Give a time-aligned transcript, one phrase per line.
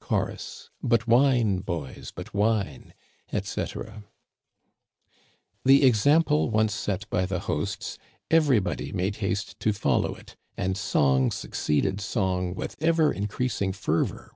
[0.00, 2.94] Chorus, But wine, boys, but wine!
[3.30, 4.04] etc.
[5.66, 7.98] The example once set by the hosts,
[8.30, 14.32] everybody made haste to follow it, and song succeeded song with ever increasing fervor.